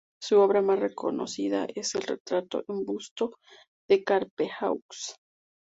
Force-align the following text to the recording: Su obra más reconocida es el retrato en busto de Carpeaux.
Su 0.19 0.39
obra 0.39 0.63
más 0.63 0.79
reconocida 0.79 1.67
es 1.75 1.93
el 1.93 2.01
retrato 2.01 2.63
en 2.67 2.85
busto 2.85 3.35
de 3.87 4.03
Carpeaux. 4.03 5.15